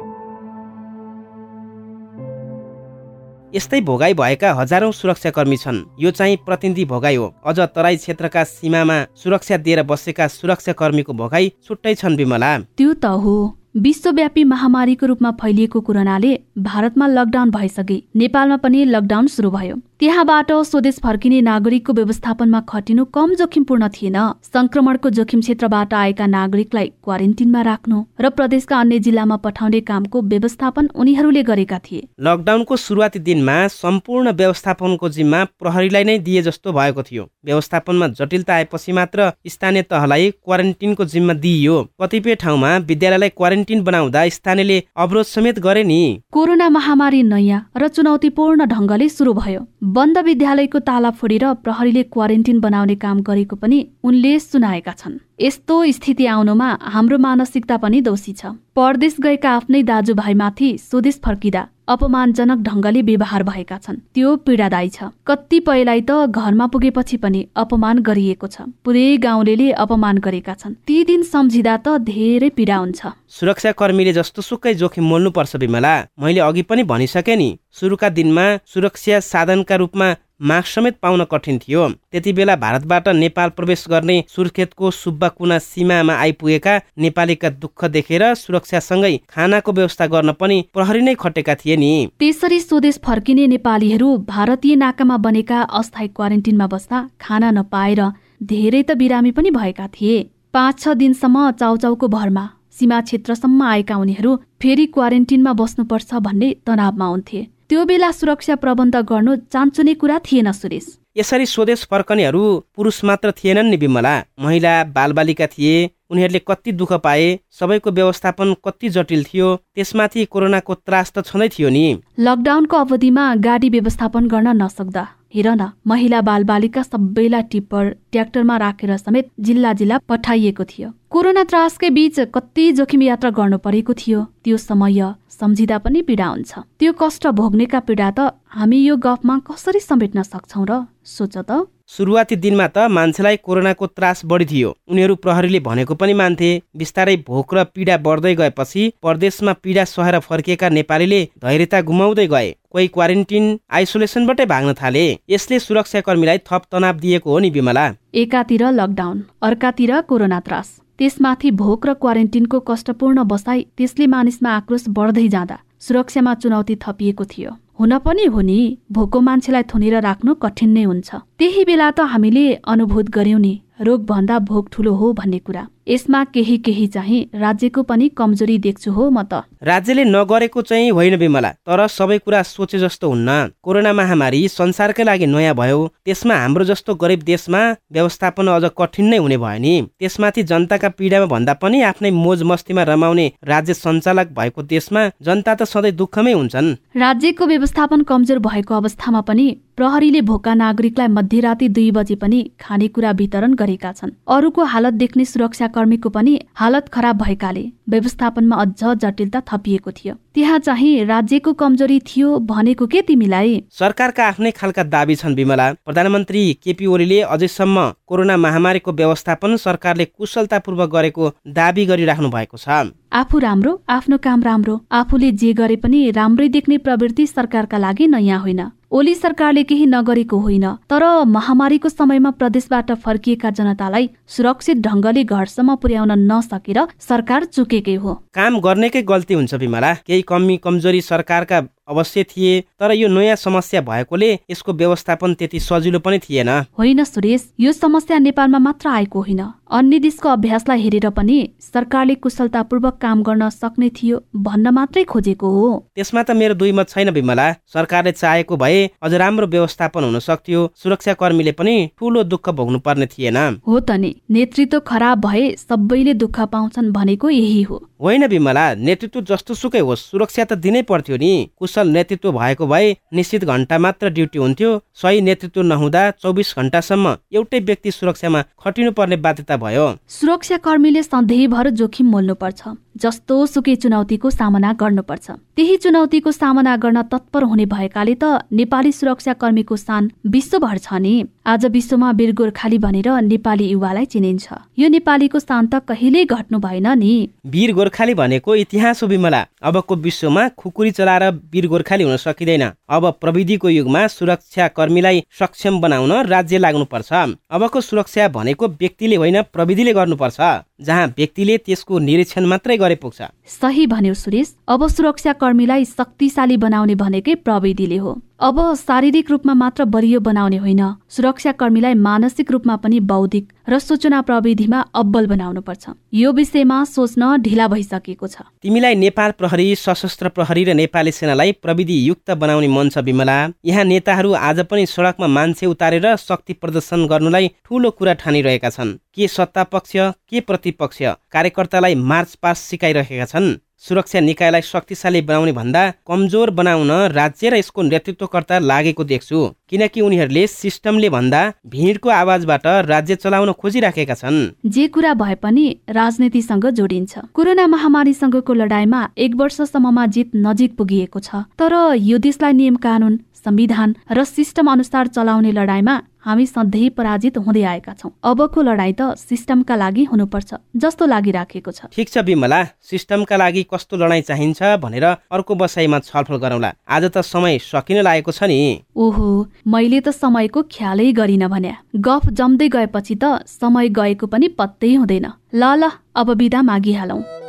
यस्तै 3.54 3.80
भोगाई 3.80 4.14
भएका 4.14 4.52
हजारौं 4.54 4.90
सुरक्षाकर्मी 4.90 5.56
छन्। 5.56 5.84
यो 6.00 6.10
चाहिँ 6.10 6.36
प्रतिनिधि 6.46 6.84
भोगाई 6.84 7.16
हो। 7.16 7.26
अझ 7.44 7.58
तराई 7.60 7.96
क्षेत्रका 7.96 8.44
सीमामा 8.44 8.96
सुरक्षा 9.14 9.56
दिएर 9.56 9.82
बसेका 9.82 10.26
सुरक्षाकर्मीको 10.28 11.12
भोगाई 11.12 11.52
छुट्टै 11.64 11.94
छन् 11.94 12.16
विमला। 12.16 12.58
त्यो 12.76 12.94
त 12.94 13.04
हो। 13.04 13.36
विश्वव्यापी 13.74 14.42
महामारीको 14.44 15.06
रूपमा 15.06 15.30
फैलिएको 15.40 15.80
कोरोनाले 15.80 16.32
भारतमा 16.58 17.06
लकडाउन 17.06 17.50
भइसके 17.50 17.96
नेपालमा 18.16 18.56
पनि 18.56 18.84
लकडाउन 18.84 19.26
सुरु 19.26 19.50
भयो। 19.50 19.76
त्यहाँबाट 20.00 20.50
स्वदेश 20.52 20.98
फर्किने 21.02 21.40
नागरिकको 21.40 21.92
व्यवस्थापनमा 21.92 22.60
खटिनु 22.68 23.04
कम 23.14 23.34
जोखिमपूर्ण 23.34 23.88
थिएन। 23.88 24.16
संक्रमणको 24.44 25.10
जोखिम 25.10 25.40
क्षेत्रबाट 25.40 25.94
आएका 25.94 26.26
नागरिकलाई 26.26 26.90
क्वारेन्टिनमा 27.04 27.62
राख्नु 27.62 28.02
र 28.20 28.30
प्रदेशका 28.30 28.80
अन्य 28.80 28.98
जिल्लामा 28.98 29.36
पठाउने 29.36 29.80
कामको 29.80 30.22
व्यवस्थापन 30.22 30.88
उनीहरूले 30.94 31.42
गरेका 31.42 31.78
थिए। 31.78 32.08
लकडाउनको 32.20 32.76
सुरुवाती 32.76 33.18
दिनमा 33.18 33.56
सम्पूर्ण 33.68 34.32
व्यवस्थापनको 34.32 35.08
जिम्मा 35.08 35.44
प्रहरीलाई 35.60 36.04
नै 36.04 36.18
दिए 36.18 36.42
जस्तो 36.42 36.72
भएको 36.72 37.02
थियो। 37.02 37.24
व्यवस्थापनमा 37.44 38.08
जटिलता 38.20 38.54
आएपछि 38.54 38.92
मात्र 38.92 39.32
स्थानीय 39.48 39.82
तहलाई 39.88 40.30
क्वारेन्टिनको 40.30 41.04
जिम्मा 41.06 41.34
दिइयो। 41.40 41.82
कतिपय 42.02 42.34
ठाउँमा 42.34 42.76
विद्यालयलाई 42.90 43.28
क्वारेन्टिन 43.30 43.60
बनाउँदा 43.62 44.28
स्थानीयले 44.28 44.82
अवरोध 44.96 45.24
समेत 45.24 45.58
गरे 45.58 45.82
नि। 45.84 46.20
कोरोना 46.32 46.68
महामारी 46.68 47.22
नयाँ 47.22 47.70
र 47.76 47.88
चुनौतीपूर्ण 47.88 48.64
ढङ्गले 48.64 49.08
सुरु 49.08 49.32
भयो। 49.32 49.60
बन्द 49.82 50.18
विद्यालयको 50.18 50.78
ताला 50.78 51.10
फोडेर 51.10 51.44
प्रहरीले 51.64 52.02
क्वारेन्टिन 52.02 52.60
बनाउने 52.60 52.94
काम 52.94 53.20
गरेको 53.22 53.56
पनि 53.56 53.86
उनले 54.04 54.38
सुनाएका 54.38 54.92
छन्। 54.92 55.18
यस्तो 55.40 55.84
स्थिति 55.92 56.26
आउनुमा 56.26 56.78
हाम्रो 56.82 57.18
मानसिकता 57.18 57.76
पनि 57.76 58.00
दोषी 58.00 58.32
छ। 58.32 58.46
परदेश 58.76 59.16
गएका 59.20 59.50
आफ्नै 59.50 59.82
दाजुभाइमाथि 59.82 60.78
स्वदेश 60.78 61.20
फर्किँदा 61.24 61.68
अपमानजनक 61.88 62.58
ढङ्गले 62.62 63.02
व्यवहार 63.02 63.42
भएका 63.42 63.78
छन्। 63.78 63.96
त्यो 64.14 64.36
पीडादायी 64.46 64.88
छ। 64.88 65.10
कतिपयलाई 65.26 66.00
त 66.00 66.10
घरमा 66.30 66.66
पुगेपछि 66.66 67.16
पनि 67.16 67.40
अपमान 67.56 67.98
गरिएको 67.98 68.46
छ। 68.46 68.70
पुरै 68.84 69.16
गाउँले 69.18 69.70
अपमान 69.72 70.18
गरेका 70.18 70.54
छन्। 70.54 70.74
ती 70.86 71.04
दिन 71.04 71.22
सम्झिँदा 71.22 71.76
त 71.76 71.88
धेरै 72.02 72.48
पीडा 72.56 72.76
हुन्छ। 72.76 73.00
सुरक्षा 73.28 73.72
कर्मीले 73.72 74.12
जस्तो 74.12 74.42
सुकै 74.42 74.74
जोखिम 74.74 75.04
मोल्नुपर्छ 75.04 75.56
विमला 75.56 75.94
मैले 76.20 76.40
अघि 76.40 76.62
पनि 76.62 76.82
भनिसकेँ 76.82 77.36
नि 77.36 77.50
सुरुका 77.72 78.08
दिनमा 78.08 78.46
सुरक्षा 78.66 79.20
साधनका 79.20 79.76
रूपमा 79.76 80.08
मास्क 80.42 80.68
समेत 80.68 80.96
पाउन 81.02 81.24
कठिन 81.30 81.58
थियो। 81.58 81.88
त्यति 82.12 82.32
बेला 82.32 82.56
भारतबाट 82.56 83.08
नेपाल 83.16 83.50
प्रवेश 83.56 83.84
गर्ने 83.90 84.16
सुर्खेतको 84.28 84.90
सुब्बा 84.92 85.28
कुना 85.30 85.58
सीमामा 85.60 86.14
आइपुगेका 86.16 86.74
नेपालीका 86.98 87.50
दुःख 87.62 87.84
देखेर 87.92 88.24
सुरक्षासँगै 88.34 89.16
खानाको 89.30 89.72
व्यवस्था 89.72 90.06
गर्न 90.06 90.32
पनि 90.40 90.64
प्रहरी 90.74 91.00
नै 91.02 91.14
खटेका 91.16 91.54
थिए 91.54 91.76
नि। 91.76 91.92
त्यसरी 92.18 92.60
स्वदेश 92.60 92.98
फर्किने 93.04 93.46
नेपालीहरू 93.54 94.16
भारतीय 94.26 94.76
नाकामा 94.76 95.16
बनेका 95.26 95.60
अस्थायी 95.72 96.08
क्वारेन्टिनमा 96.16 96.66
बस्दा 96.66 97.06
खाना 97.20 97.50
नपाएर 97.52 98.02
धेरै 98.42 98.82
त 98.82 98.98
बिरामी 98.98 99.30
पनि 99.30 99.50
भएका 99.52 99.86
थिए। 99.94 100.18
पाँच 100.52 100.80
छ 100.80 100.98
दिनसम्म 100.98 101.50
चाउचाउको 101.60 102.08
भरमा 102.08 102.44
सीमा 102.72 103.00
क्षेत्रसम्म 103.00 103.62
आएका 103.64 103.96
उनीहरू 103.96 104.36
फेरि 104.60 104.86
क्वारेन्टिनमा 104.94 105.52
बस्नुपर्छ 105.54 106.14
भन्ने 106.26 106.48
तनावमा 106.66 107.06
हुन्थे। 107.06 107.40
त्यो 107.72 107.84
बेला 107.88 108.10
सुरक्षा 108.12 108.54
प्रबन्ध 108.62 108.96
गर्नु 109.08 109.34
चान्चुने 109.52 109.92
कुरा 110.00 110.18
थिएन 110.24 110.50
सुरेश। 110.52 110.86
यसरी 111.16 111.46
स्वदेश 111.46 111.84
फर्कनेहरू 111.90 112.42
पुरुष 112.76 112.98
मात्र 113.08 113.30
थिएनन् 113.32 113.70
नि 113.70 113.76
विमला 113.76 114.12
महिला 114.44 114.72
बालबालिका 114.92 115.46
थिए 115.46 115.72
उनीहरूले 116.12 116.40
कति 116.48 116.72
दुःख 116.72 116.92
पाए 117.00 117.24
सबैको 117.60 117.90
व्यवस्थापन 117.90 118.54
कति 118.64 118.88
जटिल 118.96 119.24
थियो 119.24 119.48
त्यसमाथि 119.56 120.24
कोरोनाको 120.28 120.74
त्रास 120.76 121.12
त 121.16 121.24
छँदै 121.24 121.48
थियो 121.48 121.68
नि। 121.72 121.86
लकडाउनको 122.20 122.76
अवधिमा 122.76 123.24
गाडी 123.40 123.68
व्यवस्थापन 123.70 124.28
गर्न 124.28 124.56
नसक्दा। 124.62 125.08
हेर 125.34 125.48
न 125.50 125.68
महिला 125.86 126.20
बालबालिका 126.20 126.82
सबैलाई 126.82 127.42
टिप्पर 127.52 127.88
ट्र्याक्टरमा 128.12 128.56
राखेर 128.56 128.96
समेत 128.96 129.30
जिल्ला 129.40 129.72
जिल्ला 129.72 129.98
पठाइएको 130.08 130.64
थियो। 130.64 130.88
कोरोना 131.10 131.44
त्रासकै 131.44 131.90
बीच 131.90 132.20
कति 132.34 132.64
जोखिम 132.72 133.02
यात्रा 133.02 133.30
गर्नु 133.30 133.58
परेको 133.64 133.92
थियो 133.96 134.20
त्यो 134.44 134.56
समय 134.56 135.00
सम्झिँदा 135.30 135.78
पनि 135.78 136.02
पीडा 136.02 136.26
हुन्छ। 136.26 136.52
त्यो 136.78 136.92
कष्ट 137.00 137.26
भोग्नेका 137.40 137.80
पीडा 137.88 138.10
त 138.10 138.36
हामी 138.52 138.78
यो 138.78 138.96
गफमा 138.96 139.38
कसरी 139.48 139.80
समेट्न 139.80 140.22
सक्छौ 140.22 140.64
र? 140.68 140.84
सोच 141.04 141.36
त। 141.48 141.64
सुरुवाती 141.92 142.36
दिनमा 142.36 142.66
त 142.66 142.84
मान्छेलाई 142.90 143.36
कोरोनाको 143.46 143.86
त्रास 143.88 144.24
बढी 144.24 144.44
थियो। 144.50 144.68
उनीहरू 144.88 145.14
प्रहरीले 145.24 145.60
भनेको 145.60 145.94
पनि 145.94 146.12
मान्थे 146.14 146.50
बिस्तारै 146.76 147.16
भोक 147.26 147.54
र 147.54 147.64
पीडा 147.68 147.96
बढ्दै 148.06 148.34
गएपछि 148.34 148.82
परदेशमा 149.02 149.52
पीडा 149.62 149.84
सहेर 149.86 150.18
फर्किएका 150.26 150.68
नेपालीले 150.70 151.20
धैर्यता 151.42 151.80
गुमाउँदै 151.82 152.26
गए। 152.26 152.50
कोही 152.72 152.86
क्वारेन्टिन 152.88 153.44
आइसोलेसनबाटै 153.70 154.46
भाग्न 154.48 154.72
थाले। 154.74 155.04
यसले 155.30 155.58
सुरक्षाकर्मीलाई 155.60 156.38
थप 156.48 156.62
तनाव 156.72 156.96
दिएको 157.02 157.30
हो 157.30 157.38
नि 157.38 157.50
विमला 157.50 157.86
एकातिर 158.14 158.64
लकडाउन 158.72 159.22
अर्कातिर 159.42 160.00
कोरोना 160.08 160.40
त्रास। 160.40 160.68
त्यसमाथि 160.98 161.50
भोक 161.58 161.86
र 161.86 161.94
क्वारेन्टिनको 162.00 162.60
कष्टपूर्ण 162.68 163.24
बसाई 163.28 163.66
त्यसले 163.76 164.06
मानिसमा 164.14 164.50
आक्रोश 164.56 164.84
बढ्दै 164.96 165.26
जाँदा 165.28 165.58
सुरक्षामा 165.80 166.34
चुनौती 166.42 166.74
थपिएको 166.84 167.24
थियो। 167.26 167.50
हुन 167.82 167.98
पनि 167.98 168.24
हो 168.24 168.40
नि 168.40 168.58
भोको 168.92 169.20
मान्छेलाई 169.20 169.62
थुनेर 169.70 169.94
राख्नु 170.00 170.34
कठिन 170.34 170.70
नै 170.70 170.82
हुन्छ। 170.84 171.08
त्यही 171.38 171.62
बेला 171.66 171.88
त 171.90 172.06
हामीले 172.12 172.44
अनुभूत 172.62 173.06
गर्यौं 173.10 173.40
नि। 173.42 173.54
रोगभन्दा 173.80 174.38
भोग 174.38 174.68
ठुलो 174.72 174.92
हो 174.94 175.12
भन्ने 175.12 175.38
कुरा। 175.38 175.66
यसमा 175.88 176.22
केही 176.24 176.56
केही 176.58 176.86
चाहिँ 176.86 177.20
राज्यको 177.34 177.82
पनि 177.82 178.08
कमजोरी 178.08 178.58
देख्छु 178.58 178.90
हो 178.92 179.08
म 179.10 179.22
त। 179.22 179.42
राज्यले 179.62 180.04
नगरेको 180.04 180.62
चाहिँ 180.62 180.90
होइन 180.90 181.14
विमला 181.16 181.50
तर 181.66 181.86
सबै 181.86 182.18
कुरा 182.18 182.42
सोचे 182.42 182.78
जस्तो 182.78 183.08
हुन्न। 183.08 183.58
कोरोना 183.62 183.92
महामारी 183.92 184.46
संसारकै 184.48 185.04
लागि 185.04 185.26
नयाँ 185.26 185.54
भयो 185.54 185.80
त्यसमा 186.04 186.34
हाम्रो 186.34 186.64
जस्तो 186.64 186.94
गरिब 186.94 187.22
देशमा 187.22 187.62
व्यवस्थापन 187.92 188.46
अझ 188.46 188.70
कठिन 188.78 189.06
नै 189.10 189.18
हुने 189.18 189.36
भयो 189.36 189.58
नि। 189.58 189.74
त्यसमाथि 189.98 190.42
जनताका 190.42 190.88
पीडामा 190.94 191.26
भन्दा 191.26 191.52
पनि 191.58 191.82
आफ्नै 191.82 192.10
मोज 192.14 192.42
मस्तीमा 192.42 192.82
रमाउने 192.82 193.26
राज्य 193.42 193.74
सञ्चालक 193.74 194.30
भएको 194.30 194.62
देशमा 194.62 195.02
जनता 195.18 195.54
त 195.54 195.62
सधैँ 195.66 195.92
दुःखमै 195.92 196.32
हुन्छन्। 196.32 196.74
राज्यको 196.94 197.46
व्यवस्थापन 197.46 198.02
कमजोर 198.06 198.38
भएको 198.38 198.74
अवस्थामा 198.74 199.20
पनि 199.26 199.46
प्रहरीले 199.78 200.20
भोका 200.20 200.52
नागरिकलाई 200.54 201.08
मध्यराती 201.08 201.68
दुई 201.68 201.90
बजे 201.90 202.14
पनि 202.14 202.40
खानेकुरा 202.60 203.10
वितरण 203.10 203.54
गरेका 203.54 203.92
छन्। 203.92 204.10
अरूको 204.28 204.64
हालत 204.64 204.94
देख्ने 204.94 205.24
सुरक्षाकर्मीको 205.24 206.08
पनि 206.08 206.34
हालत 206.54 206.88
खराब 206.88 207.16
भएकाले 207.18 207.64
व्यवस्थापनमा 207.88 208.56
अझ 208.56 208.84
जटिलता 209.00 209.40
थपिएको 209.48 209.90
थियो। 209.92 210.14
त्यहाँ 210.34 210.58
चाहिँ 210.58 211.04
राज्यको 211.04 211.52
कमजोरी 211.52 211.98
थियो 212.00 212.38
भनेको 212.44 212.86
के 212.86 213.02
तिमीलाई? 213.02 213.62
सरकारका 213.72 214.26
आफ्नै 214.26 214.50
खालका 214.50 214.82
दावी 214.86 215.14
छन् 215.16 215.36
विमला 215.36 215.72
प्रधानमन्त्री 215.86 216.42
केपी 216.62 216.86
ओलीले 216.86 217.20
अझैसम्म 217.30 217.88
कोरोना 218.06 218.36
महामारीको 218.36 218.92
व्यवस्थापन 218.92 219.56
सरकारले 219.56 220.04
कुशलतापूर्वक 220.06 220.90
गरेको 220.90 221.32
दावी 221.50 221.86
गरिराख्नु 221.86 222.28
भएको 222.28 222.56
छ। 222.58 222.92
आफू 223.12 223.38
राम्रो 223.38 223.72
आफ्नो 223.88 224.16
काम 224.18 224.42
राम्रो 224.42 224.78
आफूले 224.92 225.32
जे 225.40 225.52
गरे 225.54 225.76
पनि 225.78 226.10
राम्रै 226.12 226.48
देख्ने 226.50 226.78
प्रवृत्ति 226.78 227.26
सरकारका 227.28 227.78
लागि 227.78 228.06
नयाँ 228.08 228.40
होइन। 228.40 228.62
ओली 228.92 229.14
सरकारले 229.14 229.62
केही 229.64 229.84
नगरेको 229.86 230.38
होइन 230.38 230.64
तर 230.90 231.04
महामारीको 231.26 231.88
समयमा 231.88 232.30
प्रदेशबाट 232.36 232.90
फर्किएका 233.04 233.50
जनतालाई 233.50 234.08
सुरक्षित 234.28 234.82
ढङ्गले 234.84 235.22
घरसम्म 235.24 235.74
पुर्याउन 235.80 236.12
नसकेर 236.28 236.80
सरकार 237.00 237.44
चुकेकै 237.56 237.94
हो। 237.96 238.14
काम 238.36 238.58
गर्नेकै 238.60 239.02
गल्ती 239.08 239.34
हुन्छ 239.34 239.54
विमला 239.54 239.92
केही 240.04 240.22
कमी 240.28 240.56
कमजोरी 240.64 241.00
सरकारका 241.02 241.60
अवश्य 241.88 242.24
थिए 242.24 242.60
तर 242.80 242.92
यो 242.92 243.08
नयाँ 243.08 243.36
समस्या 243.36 243.80
भएकोले 243.80 244.32
यसको 244.50 244.72
व्यवस्थापन 244.72 245.34
त्यति 245.34 245.60
सजिलो 245.60 245.98
पनि 245.98 246.18
थिएन। 246.18 246.48
होइन 246.78 247.04
सुरेश 247.04 247.52
यो 247.60 247.72
समस्या 247.72 248.18
नेपालमा 248.18 248.58
मात्र 248.58 248.88
आएको 248.88 249.20
होइन। 249.20 249.42
अन्य 249.72 249.98
देशको 249.98 250.28
अभ्यासलाई 250.28 250.80
हेरेर 250.80 251.08
पनि 251.10 251.36
सरकारले 251.62 252.14
कुशलतापूर्वक 252.14 252.98
काम 253.02 253.22
गर्न 253.22 253.48
सक्ने 253.50 253.88
थियो 253.90 254.18
भन्न 254.36 254.68
मात्रै 254.68 255.04
खोजेको 255.04 255.48
हो। 255.48 255.68
त्यसमा 255.96 256.22
त 256.22 256.30
मेरो 256.32 256.54
दुई 256.54 256.72
मत 256.72 256.88
छैन 256.88 257.10
विमला 257.10 257.46
सरकारले 257.72 258.12
चाहेको 258.12 258.56
भए 258.56 258.90
अझ 259.02 259.12
राम्रो 259.14 259.46
व्यवस्थापन 259.46 260.04
हुन 260.04 260.18
सक्थ्यो। 260.18 260.60
सुरक्षा 260.76 261.12
कर्मीले 261.14 261.52
पनि 261.52 261.74
ठुलो 261.98 262.22
दुःख 262.24 262.50
भोग्नु 262.50 262.78
पर्ने 262.78 263.06
थिएन। 263.06 263.38
हो 263.66 263.80
त 263.80 263.90
नि 263.96 264.14
नेतृत्व 264.30 264.80
खराब 264.80 265.24
भए 265.26 265.44
सबैले 265.58 266.14
दुःख 266.14 266.40
पाउँछन् 266.52 266.92
भनेको 266.92 267.30
यही 267.30 267.62
हो। 267.62 267.82
होइन 268.00 268.26
विमला 268.26 268.66
नेतृत्व 268.76 269.20
जस्तो 269.24 269.54
सुकै 269.54 269.80
होस्। 269.80 270.10
सुरक्षा 270.10 270.44
त 270.44 270.52
दिनै 270.60 270.82
पर्थ्यो 270.82 271.16
नि। 271.16 271.32
कुशल 271.72 271.88
नेतृत्व 271.88 272.30
भएको 272.32 272.66
भए 272.66 272.96
निश्चित 273.14 273.44
घन्टा 273.44 273.78
मात्र 273.78 274.08
ड्युटी 274.12 274.38
हुन्थ्यो। 274.38 274.70
सही 274.94 275.20
नेतृत्व 275.20 275.62
नहुँदा 275.62 276.02
चौबिस 276.20 276.54
घन्टासम्म 276.58 277.16
एउटै 277.32 277.60
व्यक्ति 277.60 277.90
सुरक्षामा 277.90 278.42
खटिनु 278.60 278.92
पर्ने 278.92 279.16
बाध्यता 279.16 279.56
भयो। 279.56 279.86
सुरक्षा 280.08 280.56
कर्मीले 280.60 281.02
सधैँभर 281.02 281.70
जोखिम 281.80 282.06
मोल्नुपर्छ। 282.12 282.60
जस्तो 282.96 283.36
सुकै 283.46 283.74
चुनौतीको 283.76 284.30
सामना 284.30 284.72
गर्नुपर्छ। 284.72 285.30
त्यही 285.56 285.76
चुनौतीको 285.76 286.30
सामना 286.32 286.76
गर्न 286.76 287.02
तत्पर 287.02 287.42
हुने 287.44 287.66
भएकाले 287.66 288.14
त 288.14 288.48
नेपाली 288.52 288.92
सुरक्षा 288.92 289.32
कर्मीको 289.32 289.76
स्थान 289.76 290.10
विश्वभर 290.26 290.78
छ 290.78 291.00
नि। 291.00 291.14
आज 291.46 291.66
विश्वमा 291.66 292.10
वीर 292.12 292.32
गोर्खाली 292.32 292.78
भनेर 292.78 293.08
नेपाली 293.22 293.66
युवालाई 293.68 294.04
चिनिन्छ। 294.04 294.46
यो 294.78 294.88
नेपालीको 294.88 295.38
स्थान 295.38 295.66
त 295.66 295.82
कहिल्यै 295.88 296.24
घट्नु 296.24 296.58
भएन 296.58 296.86
नि। 296.98 297.12
वीर 297.46 297.72
गोर्खाली 297.72 298.14
भनेको 298.14 298.54
इतिहास 298.56 299.02
हो 299.02 299.08
विमला। 299.08 299.40
अबको 299.62 299.96
विश्वमा 299.96 300.48
खुकुरी 300.54 300.90
चलाएर 300.90 301.24
वीर 301.52 301.66
गोर्खाली 301.66 302.04
हुन 302.04 302.16
सकिँदैन। 302.16 302.64
अब 302.88 303.10
प्रविधिको 303.20 303.68
युगमा 303.68 304.06
सुरक्षा 304.08 304.68
कर्मीलाई 304.68 305.24
सक्षम 305.38 305.80
बनाउन 305.80 306.12
राज्य 306.26 306.58
लाग्नुपर्छ। 306.58 307.12
अबको 307.50 307.80
सुरक्षा 307.80 308.28
भनेको 308.28 308.68
व्यक्तिले 308.68 309.16
होइन 309.16 309.42
प्रविधिले 309.52 309.92
गर्नुपर्छ। 309.92 310.40
जहाँ 310.82 311.06
व्यक्तिले 311.16 311.56
त्यसको 311.58 311.98
निरीक्षण 311.98 312.46
मात्रै 312.46 312.76
गरे 312.82 312.94
पुग्छ। 312.94 313.22
सही 313.46 313.86
भन्यो 313.86 314.14
सुरेश। 314.14 314.54
अब 314.68 314.86
सुरक्षा 314.88 315.32
कर्मीलाई 315.40 315.84
शक्तिशाली 315.84 316.56
बनाउने 316.56 316.94
भनेकै 316.96 317.34
प्रविधिले 317.46 317.96
हो। 317.96 318.20
अब 318.42 318.58
शारीरिक 318.74 319.30
रूपमा 319.30 319.54
मात्र 319.54 319.84
बलियो 319.86 320.20
बनाउने 320.20 320.56
होइन। 320.56 320.80
सुरक्षा 321.08 321.50
कर्मीलाई 321.52 321.94
मानसिक 321.96 322.50
रूपमा 322.50 322.74
पनि 322.76 322.98
बौद्धिक 323.00 323.52
र 323.68 323.78
सूचना 323.78 324.20
प्रविधिमा 324.20 324.80
अब्बल 324.92 325.26
बनाउनुपर्छ। 325.26 325.90
यो 326.14 326.32
विषयमा 326.32 326.82
सोच्न 326.84 327.36
ढिला 327.38 327.68
भइसकेको 327.68 328.26
छ। 328.26 328.42
तिमीलाई 328.62 328.94
नेपाल 328.98 329.30
प्रहरी 329.38 329.68
सशस्त्र 329.78 330.28
प्रहरी 330.34 330.64
र 330.64 330.74
नेपाली 330.74 331.12
सेनालाई 331.12 331.52
प्रविधि 331.62 332.02
युक्त 332.08 332.30
बनाउने 332.34 332.68
मन 332.68 332.90
छ 332.90 332.98
विमला। 332.98 333.38
यहाँ 333.62 333.84
नेताहरू 333.84 334.34
आज 334.34 334.66
पनि 334.66 334.86
सडकमा 334.88 335.26
मान्छे 335.30 335.66
उतारेर 335.66 336.16
शक्ति 336.18 336.52
प्रदर्शन 336.58 337.06
गर्नुलाई 337.06 337.54
ठूलो 337.62 337.90
कुरा 337.94 338.14
ठानिरहेका 338.18 338.70
छन्। 338.70 338.98
के 339.14 339.28
सत्ता 339.30 339.64
पक्ष 339.70 339.92
के 340.26 340.40
प्रतिपक्ष? 340.42 341.02
कार्यकर्तालाई 341.30 341.94
मार्च 341.94 342.34
पास 342.42 342.58
सिकाइरहेका 342.58 343.24
छन्। 343.24 343.54
सुरक्षा 343.82 344.20
निकायलाई 344.20 344.62
शक्तिशाली 344.62 345.20
बनाउने 345.22 345.52
भन्दा 345.52 345.82
कमजोर 346.06 346.50
बनाउन 346.50 346.90
राज्य 347.12 347.48
र 347.50 347.56
यसको 347.56 347.82
नेतृत्वकर्ता 347.82 348.58
लागेको 348.60 349.04
देख्छु। 349.04 349.38
किनकि 349.68 350.00
उनीहरूले 350.00 350.46
सिस्टमले 350.46 351.08
भन्दा 351.10 351.40
भिडको 351.66 352.08
आवाजबाट 352.12 352.66
राज्य 352.86 353.14
चलाउन 353.16 353.52
खोजिराखेका 353.52 354.14
छन्। 354.14 354.38
जे 354.66 354.86
कुरा 354.88 355.14
भए 355.14 355.34
पनि 355.34 355.64
राजनीतिसँग 355.90 356.66
जोडिन्छ। 356.70 357.18
कोरोना 357.34 357.66
महामारीसँगको 357.66 358.52
लडाईँमा 358.54 359.00
एक 359.18 359.34
वर्षसम्ममा 359.34 360.06
जित 360.06 360.30
नजिक 360.36 360.76
पुगिएको 360.76 361.18
छ। 361.18 361.42
तर 361.58 361.74
यो 361.98 362.18
देशलाई 362.18 362.52
नियम 362.52 362.76
कानुन 362.76 363.18
संविधान 363.44 363.94
र 364.10 364.24
सिस्टम 364.24 364.70
अनुसार 364.72 365.06
चलाउने 365.08 365.52
लडाईँमा 365.52 366.00
हामी 366.22 366.46
सधैँ 366.46 366.90
पराजित 366.94 367.38
हुँदै 367.38 367.62
आएका 367.62 367.92
छौँ। 367.98 368.10
अबको 368.22 368.62
लडाईँ 368.62 368.94
त 368.94 369.18
सिस्टमका 369.18 369.74
लागि 369.76 370.04
हुनुपर्छ 370.04 370.54
जस्तो 370.78 371.06
लागिराखेको 371.06 371.70
छ। 371.70 371.90
ठिक 371.90 372.08
छ 372.08 372.18
विमला 372.22 372.62
सिस्टमका 372.78 373.36
लागि 373.36 373.62
कस्तो 373.66 373.96
लडाईँ 373.98 374.22
चाहिन्छ 374.22 374.78
भनेर 374.78 375.04
अर्को 375.04 375.54
बसाइमा 375.58 375.98
छलफल 375.98 376.36
गरौँला। 376.38 376.70
आज 376.86 377.04
त 377.10 377.26
समय 377.26 377.58
सकिन 377.58 378.06
लागेको 378.06 378.30
छ 378.30 378.46
नि। 378.46 378.86
ओहो 378.94 379.26
मैले 379.66 380.00
त 380.00 380.14
समयको 380.14 380.62
ख्यालै 380.70 381.10
गरिन 381.10 381.46
भन्या। 381.50 381.74
गफ 381.98 382.30
जम्दै 382.30 382.68
गएपछि 382.70 383.14
त 383.18 383.42
समय 383.42 383.88
गएको 383.90 384.26
पनि 384.30 384.54
पत्तै 384.54 384.94
हुँदैन। 384.94 385.26
ल 385.58 385.62
ल 385.74 385.90
अब 386.14 386.34
बिदा 386.38 386.62
मागिहालौँ। 386.62 387.41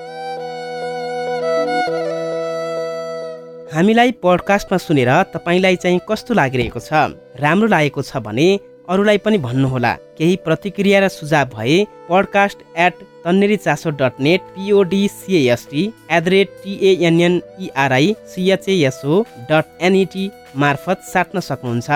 हामीलाई 3.73 4.11
पोडकास्टमा 4.21 4.77
सुनेर 4.77 5.09
तपाईँलाई 5.33 5.75
चाहिँ 5.83 5.99
कस्तो 6.09 6.33
लागिरहेको 6.33 6.79
छ 6.79 6.93
राम्रो 7.41 7.67
लागेको 7.67 8.01
छ 8.01 8.21
भने 8.21 8.45
अरूलाई 8.85 9.17
पनि 9.25 9.37
भन्नुहोला। 9.41 9.93
केही 10.17 10.35
प्रतिक्रिया 10.45 10.99
र 11.01 11.07
सुझाव 11.09 11.45
भए 11.55 11.77
पडकास्ट 12.09 12.57
एट 12.77 12.93
तन्नेरी 13.25 13.57
चासो 13.65 13.89
dot 13.97 14.19
net 14.21 14.41
पिओडिसिएसटी 14.53 15.83
at 16.11 16.23
the 16.23 16.27
rate 16.27 16.49
टिएनएनइआरआई 16.63 18.13
सिएचएसओ 18.29 19.21
dot 19.49 19.65
net 19.81 20.29
मार्फत 20.55 21.01
साट्न 21.13 21.39
सक्नुहुन्छ। 21.39 21.89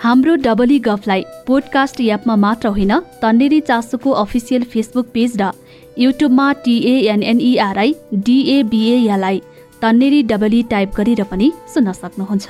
हाम्रो 0.00 0.34
डबली 0.46 0.78
गफलाई 0.78 1.24
पोडकास्ट 1.46 2.00
एपमा 2.00 2.36
मात्र 2.36 2.68
होइन 2.72 2.98
तन्नेरी 3.22 3.60
चासोको 3.68 4.10
अफिसियल 4.24 4.62
फेसबुक 4.72 5.06
पेज 5.14 5.36
र 5.40 5.52
युट्युबमा 5.98 6.52
T N N E R I 6.64 7.94
डिएबिएलाई 8.14 9.40
Tanneri 9.82 10.22
Dabali 10.30 10.62
type 10.70 10.90
गरेर 10.96 11.22
पनि 11.30 11.52
सुन्न 11.74 11.92
सक्नुहुन्छ। 11.92 12.46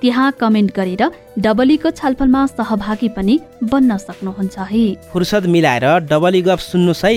त्यहाँ 0.00 0.32
कमेन्ट 0.40 0.70
गरेर 0.76 1.02
डबलीको 1.38 1.90
छलफलमा 1.90 2.42
सहभागी 2.48 3.08
पनि 3.16 3.34
बन्न 3.64 3.96
सक्नुहुन्छ 3.98 4.58
है। 4.70 4.86
फुर्सद 5.12 5.46
मिलाएर 5.48 5.86
डबली 6.06 6.42
गफ 6.42 6.60
सुन्नुहोस् 6.62 7.04
है 7.04 7.14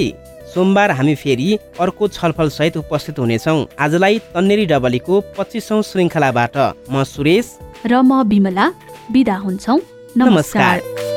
सोमबार 0.53 0.91
हामी 0.91 1.15
फेरि 1.15 1.47
अर्को 1.79 2.07
छलफल 2.09 2.49
सहित 2.49 2.77
उपस्थित 2.77 3.19
हुनेछौँ। 3.19 3.59
आजलाई 3.79 4.19
तन्नेरी 4.33 4.65
डबलीको 4.65 5.21
पच्चिसौँ 5.37 5.81
श्रृङ्खलाबाट 5.83 6.57
म 6.89 7.03
सुरेश 7.05 7.47
र 7.85 8.01
म 8.01 8.23
बिमला 8.23 8.65
बिदा 9.11 9.35
हुन्छौ। 9.35 9.79
नमस्कार। 10.17 11.10